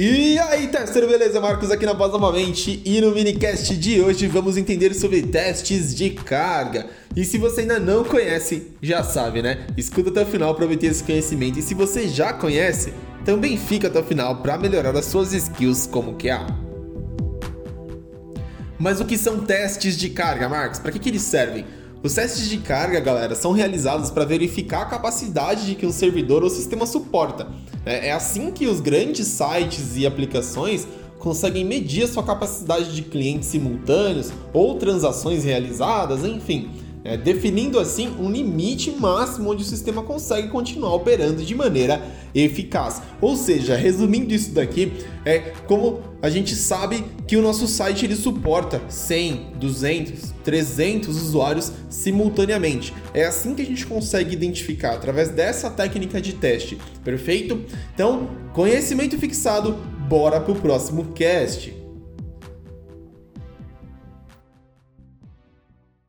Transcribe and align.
E 0.00 0.38
aí, 0.38 0.68
testeiro, 0.68 1.08
beleza? 1.08 1.40
Marcos 1.40 1.72
aqui 1.72 1.84
na 1.84 1.92
voz 1.92 2.12
novamente 2.12 2.80
e 2.84 3.00
no 3.00 3.10
minicast 3.10 3.76
de 3.76 4.00
hoje 4.00 4.28
vamos 4.28 4.56
entender 4.56 4.94
sobre 4.94 5.22
testes 5.22 5.92
de 5.92 6.10
carga. 6.10 6.86
E 7.16 7.24
se 7.24 7.36
você 7.36 7.62
ainda 7.62 7.80
não 7.80 8.04
conhece, 8.04 8.68
já 8.80 9.02
sabe, 9.02 9.42
né? 9.42 9.66
Escuta 9.76 10.10
até 10.10 10.22
o 10.22 10.26
final 10.26 10.54
para 10.54 10.66
obter 10.66 10.92
esse 10.92 11.02
conhecimento. 11.02 11.58
E 11.58 11.62
se 11.62 11.74
você 11.74 12.06
já 12.06 12.32
conhece, 12.32 12.94
também 13.24 13.58
fica 13.58 13.88
até 13.88 13.98
o 13.98 14.04
final 14.04 14.36
para 14.36 14.56
melhorar 14.56 14.96
as 14.96 15.06
suas 15.06 15.32
skills 15.32 15.88
como 15.88 16.14
QA. 16.16 16.46
Mas 18.78 19.00
o 19.00 19.04
que 19.04 19.18
são 19.18 19.40
testes 19.40 19.98
de 19.98 20.10
carga, 20.10 20.48
Marcos? 20.48 20.78
Para 20.78 20.92
que, 20.92 21.00
que 21.00 21.08
eles 21.08 21.22
servem? 21.22 21.66
Os 22.00 22.14
testes 22.14 22.48
de 22.48 22.58
carga, 22.58 23.00
galera, 23.00 23.34
são 23.34 23.50
realizados 23.50 24.10
para 24.10 24.24
verificar 24.24 24.82
a 24.82 24.86
capacidade 24.86 25.66
de 25.66 25.74
que 25.74 25.84
um 25.84 25.90
servidor 25.90 26.44
ou 26.44 26.50
sistema 26.50 26.86
suporta. 26.86 27.48
É, 27.84 28.08
é 28.08 28.12
assim 28.12 28.52
que 28.52 28.66
os 28.66 28.80
grandes 28.80 29.26
sites 29.26 29.96
e 29.96 30.06
aplicações 30.06 30.86
conseguem 31.18 31.64
medir 31.64 32.04
a 32.04 32.08
sua 32.08 32.22
capacidade 32.22 32.94
de 32.94 33.02
clientes 33.02 33.48
simultâneos 33.48 34.30
ou 34.52 34.76
transações 34.76 35.42
realizadas, 35.42 36.24
enfim 36.24 36.70
é, 37.08 37.16
definindo 37.16 37.78
assim 37.78 38.14
um 38.18 38.30
limite 38.30 38.90
máximo 38.90 39.50
onde 39.50 39.62
o 39.62 39.66
sistema 39.66 40.02
consegue 40.02 40.48
continuar 40.48 40.94
operando 40.94 41.42
de 41.42 41.54
maneira 41.54 42.02
eficaz. 42.34 43.02
Ou 43.20 43.36
seja, 43.36 43.76
resumindo 43.76 44.34
isso 44.34 44.52
daqui, 44.52 44.92
é 45.24 45.38
como 45.66 46.00
a 46.20 46.28
gente 46.30 46.54
sabe 46.56 47.04
que 47.26 47.36
o 47.36 47.42
nosso 47.42 47.66
site 47.66 48.04
ele 48.04 48.16
suporta 48.16 48.80
100, 48.88 49.52
200, 49.56 50.34
300 50.44 51.16
usuários 51.16 51.72
simultaneamente. 51.88 52.92
É 53.14 53.24
assim 53.24 53.54
que 53.54 53.62
a 53.62 53.66
gente 53.66 53.86
consegue 53.86 54.34
identificar 54.34 54.94
através 54.94 55.28
dessa 55.28 55.70
técnica 55.70 56.20
de 56.20 56.34
teste, 56.34 56.78
perfeito? 57.04 57.64
Então, 57.94 58.28
conhecimento 58.52 59.18
fixado, 59.18 59.72
bora 60.08 60.40
pro 60.40 60.54
próximo 60.54 61.12
cast. 61.14 61.77